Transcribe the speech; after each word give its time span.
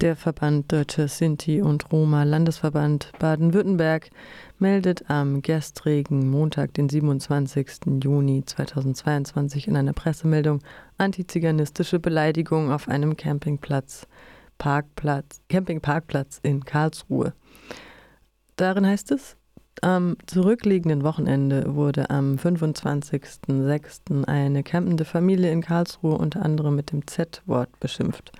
Der 0.00 0.16
Verband 0.16 0.72
Deutsche 0.72 1.08
Sinti 1.08 1.60
und 1.60 1.92
Roma 1.92 2.22
Landesverband 2.22 3.12
Baden-Württemberg 3.18 4.08
meldet 4.58 5.10
am 5.10 5.42
gestrigen 5.42 6.30
Montag, 6.30 6.72
den 6.72 6.88
27. 6.88 8.00
Juni 8.02 8.42
2022 8.42 9.68
in 9.68 9.76
einer 9.76 9.92
Pressemeldung 9.92 10.60
antiziganistische 10.96 11.98
Beleidigung 11.98 12.72
auf 12.72 12.88
einem 12.88 13.14
Campingplatz, 13.14 14.06
Parkplatz, 14.56 15.42
Campingparkplatz 15.50 16.40
in 16.42 16.64
Karlsruhe. 16.64 17.34
Darin 18.56 18.86
heißt 18.86 19.10
es, 19.10 19.36
am 19.82 20.16
zurückliegenden 20.26 21.02
Wochenende 21.02 21.74
wurde 21.74 22.08
am 22.08 22.36
25.06. 22.36 24.24
eine 24.24 24.62
campende 24.62 25.04
Familie 25.04 25.52
in 25.52 25.60
Karlsruhe 25.60 26.16
unter 26.16 26.42
anderem 26.42 26.74
mit 26.74 26.90
dem 26.90 27.06
Z-Wort 27.06 27.78
beschimpft. 27.80 28.32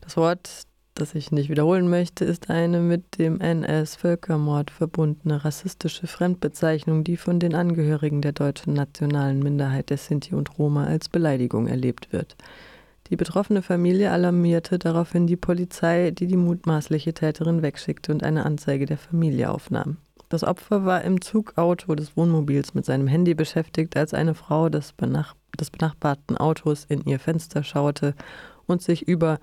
Das 0.00 0.16
Wort 0.16 0.66
das 0.94 1.14
ich 1.14 1.32
nicht 1.32 1.48
wiederholen 1.48 1.88
möchte, 1.88 2.24
ist 2.24 2.50
eine 2.50 2.80
mit 2.80 3.18
dem 3.18 3.40
NS-Völkermord 3.40 4.70
verbundene 4.70 5.44
rassistische 5.44 6.06
Fremdbezeichnung, 6.06 7.02
die 7.04 7.16
von 7.16 7.40
den 7.40 7.54
Angehörigen 7.54 8.20
der 8.20 8.32
deutschen 8.32 8.74
nationalen 8.74 9.38
Minderheit 9.38 9.90
der 9.90 9.96
Sinti 9.96 10.34
und 10.34 10.58
Roma 10.58 10.84
als 10.84 11.08
Beleidigung 11.08 11.66
erlebt 11.66 12.12
wird. 12.12 12.36
Die 13.08 13.16
betroffene 13.16 13.62
Familie 13.62 14.10
alarmierte 14.10 14.78
daraufhin 14.78 15.26
die 15.26 15.36
Polizei, 15.36 16.10
die 16.10 16.26
die 16.26 16.36
mutmaßliche 16.36 17.14
Täterin 17.14 17.62
wegschickte 17.62 18.12
und 18.12 18.22
eine 18.22 18.46
Anzeige 18.46 18.86
der 18.86 18.98
Familie 18.98 19.50
aufnahm. 19.50 19.96
Das 20.28 20.44
Opfer 20.44 20.86
war 20.86 21.02
im 21.02 21.20
Zugauto 21.20 21.94
des 21.94 22.16
Wohnmobils 22.16 22.72
mit 22.72 22.86
seinem 22.86 23.06
Handy 23.06 23.34
beschäftigt, 23.34 23.96
als 23.98 24.14
eine 24.14 24.34
Frau 24.34 24.70
des, 24.70 24.94
benach 24.94 25.34
des 25.60 25.70
benachbarten 25.70 26.38
Autos 26.38 26.86
in 26.88 27.04
ihr 27.04 27.18
Fenster 27.18 27.62
schaute 27.62 28.14
und 28.66 28.80
sich 28.80 29.06
über 29.06 29.40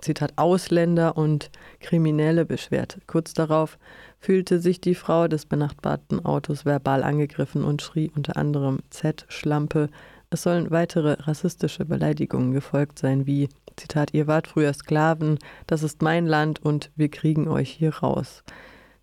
Zitat, 0.00 0.32
Ausländer 0.36 1.16
und 1.16 1.50
Kriminelle 1.80 2.44
beschwert. 2.44 2.98
Kurz 3.06 3.34
darauf 3.34 3.78
fühlte 4.18 4.60
sich 4.60 4.80
die 4.80 4.94
Frau 4.94 5.28
des 5.28 5.46
benachbarten 5.46 6.24
Autos 6.24 6.64
verbal 6.64 7.02
angegriffen 7.02 7.64
und 7.64 7.82
schrie 7.82 8.10
unter 8.14 8.36
anderem 8.36 8.80
Z, 8.90 9.26
Schlampe. 9.28 9.88
Es 10.30 10.42
sollen 10.42 10.70
weitere 10.70 11.16
rassistische 11.20 11.84
Beleidigungen 11.84 12.52
gefolgt 12.52 12.98
sein, 12.98 13.26
wie 13.26 13.48
Zitat, 13.76 14.14
ihr 14.14 14.26
wart 14.26 14.46
früher 14.46 14.72
Sklaven, 14.72 15.38
das 15.66 15.82
ist 15.82 16.02
mein 16.02 16.26
Land 16.26 16.60
und 16.60 16.90
wir 16.96 17.08
kriegen 17.08 17.48
euch 17.48 17.70
hier 17.70 17.94
raus. 17.96 18.44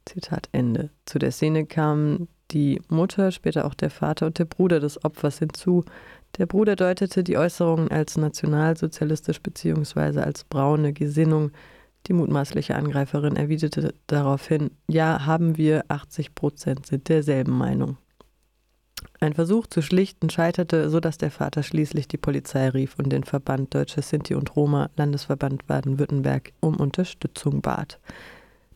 Zitat 0.05 0.49
Ende. 0.51 0.89
Zu 1.05 1.19
der 1.19 1.31
Szene 1.31 1.65
kamen 1.65 2.27
die 2.51 2.81
Mutter, 2.87 3.31
später 3.31 3.65
auch 3.65 3.73
der 3.73 3.89
Vater 3.89 4.25
und 4.25 4.39
der 4.39 4.45
Bruder 4.45 4.79
des 4.79 5.03
Opfers 5.03 5.39
hinzu. 5.39 5.83
Der 6.37 6.45
Bruder 6.45 6.75
deutete 6.75 7.23
die 7.23 7.37
Äußerungen 7.37 7.89
als 7.89 8.15
nationalsozialistisch 8.17 9.41
bzw. 9.41 10.19
als 10.19 10.43
braune 10.43 10.93
Gesinnung. 10.93 11.51
Die 12.05 12.13
mutmaßliche 12.13 12.75
Angreiferin 12.75 13.35
erwiderte 13.35 13.93
daraufhin, 14.05 14.71
ja, 14.87 15.25
haben 15.25 15.57
wir, 15.57 15.83
80 15.87 16.35
Prozent 16.35 16.85
sind 16.85 17.09
derselben 17.09 17.57
Meinung. 17.57 17.97
Ein 19.19 19.33
Versuch 19.33 19.65
zu 19.65 19.81
schlichten 19.81 20.29
scheiterte, 20.29 20.89
sodass 20.89 21.17
der 21.17 21.31
Vater 21.31 21.63
schließlich 21.63 22.07
die 22.07 22.17
Polizei 22.17 22.69
rief 22.69 22.97
und 22.99 23.09
den 23.09 23.23
Verband 23.23 23.73
Deutsche 23.73 24.03
Sinti 24.03 24.35
und 24.35 24.55
Roma, 24.55 24.89
Landesverband 24.95 25.65
Baden-Württemberg, 25.65 26.53
um 26.59 26.75
Unterstützung 26.77 27.61
bat. 27.61 27.99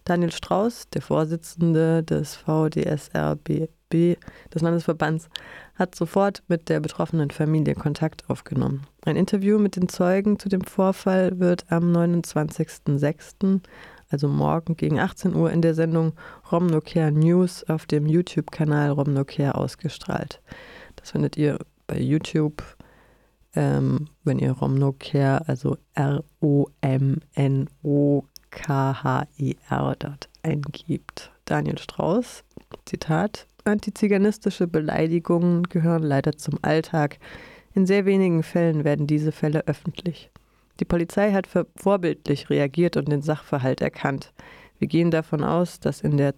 Daniel 0.03 0.31
Strauß, 0.31 0.89
der 0.89 1.03
Vorsitzende 1.03 2.03
des 2.03 2.35
VDSRB 2.35 3.69
des 3.93 4.61
Landesverbands, 4.61 5.29
hat 5.75 5.95
sofort 5.95 6.43
mit 6.47 6.69
der 6.69 6.79
betroffenen 6.79 7.31
Familie 7.31 7.75
Kontakt 7.75 8.29
aufgenommen. 8.29 8.87
Ein 9.05 9.15
Interview 9.15 9.59
mit 9.59 9.75
den 9.75 9.89
Zeugen 9.89 10.39
zu 10.39 10.49
dem 10.49 10.61
Vorfall 10.61 11.39
wird 11.39 11.65
am 11.69 11.91
29.06., 11.91 13.61
also 14.09 14.27
morgen 14.27 14.75
gegen 14.75 14.99
18 14.99 15.35
Uhr 15.35 15.51
in 15.51 15.61
der 15.61 15.73
Sendung 15.73 16.13
Romnocare 16.51 17.11
News 17.13 17.63
auf 17.69 17.85
dem 17.85 18.05
YouTube-Kanal 18.05 18.89
Romnocare 18.89 19.55
ausgestrahlt. 19.55 20.41
Das 20.97 21.11
findet 21.11 21.37
ihr 21.37 21.59
bei 21.87 21.97
YouTube, 21.97 22.61
ähm, 23.55 24.09
wenn 24.25 24.39
ihr 24.39 24.51
Romnocare, 24.51 25.47
also 25.47 25.77
R-O-M-N-O 25.93 26.65
K-H-I-R 28.51 29.95
dort 29.97 30.29
eingibt. 30.43 31.31
Daniel 31.45 31.77
Strauß, 31.77 32.43
Zitat, 32.85 33.47
antiziganistische 33.65 34.67
Beleidigungen 34.67 35.63
gehören 35.63 36.03
leider 36.03 36.33
zum 36.33 36.59
Alltag. 36.61 37.17
In 37.73 37.85
sehr 37.85 38.05
wenigen 38.05 38.43
Fällen 38.43 38.83
werden 38.83 39.07
diese 39.07 39.31
Fälle 39.31 39.67
öffentlich. 39.67 40.29
Die 40.79 40.85
Polizei 40.85 41.31
hat 41.31 41.47
vorbildlich 41.75 42.49
reagiert 42.49 42.97
und 42.97 43.09
den 43.09 43.21
Sachverhalt 43.21 43.81
erkannt. 43.81 44.33
Wir 44.79 44.87
gehen 44.87 45.11
davon 45.11 45.43
aus, 45.43 45.79
dass 45.79 46.01
in 46.01 46.17
der 46.17 46.33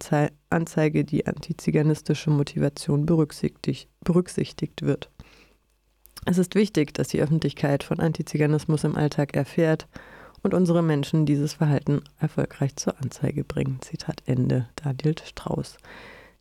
Anzeige 0.50 1.04
die 1.04 1.26
antiziganistische 1.26 2.28
Motivation 2.30 3.06
berücksichtigt, 3.06 3.88
wird. 4.82 5.10
Es 6.26 6.38
ist 6.38 6.54
wichtig, 6.54 6.92
dass 6.92 7.08
die 7.08 7.20
Öffentlichkeit 7.20 7.82
von 7.82 8.00
Antiziganismus 8.00 8.84
im 8.84 8.96
Alltag 8.96 9.34
erfährt 9.34 9.86
und 10.42 10.52
unsere 10.52 10.82
Menschen 10.82 11.24
dieses 11.24 11.54
Verhalten 11.54 12.02
erfolgreich 12.18 12.76
zur 12.76 13.00
Anzeige 13.00 13.44
bringen. 13.44 13.78
Zitat 13.80 14.22
Ende. 14.26 14.68
Daniel 14.76 15.14
Strauß. 15.24 15.78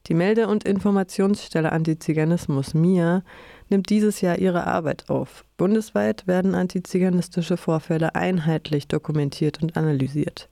Die 0.07 0.15
Melde- 0.15 0.47
und 0.47 0.65
Informationsstelle 0.65 1.71
Antiziganismus 1.71 2.73
MIA 2.73 3.23
nimmt 3.69 3.89
dieses 3.89 4.19
Jahr 4.19 4.37
ihre 4.37 4.67
Arbeit 4.67 5.09
auf. 5.09 5.45
Bundesweit 5.55 6.27
werden 6.27 6.55
antiziganistische 6.55 7.55
Vorfälle 7.55 8.13
einheitlich 8.13 8.89
dokumentiert 8.89 9.63
und 9.63 9.77
analysiert. 9.77 10.49